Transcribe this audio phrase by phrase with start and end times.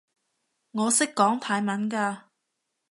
[0.71, 2.21] 我識講泰文㗎